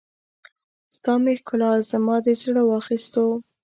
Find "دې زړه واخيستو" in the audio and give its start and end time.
2.25-3.25